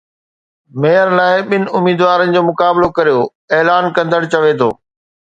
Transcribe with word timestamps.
mayor 0.81 1.07
لاءِ 1.17 1.37
ٻن 1.49 1.63
اميدوارن 1.77 2.29
جو 2.35 2.41
مقابلو 2.49 2.87
ڪريو 2.97 3.21
اعلان 3.55 3.83
ڪندڙ 3.95 4.21
چوي 4.33 4.53
ٿو 4.59 4.69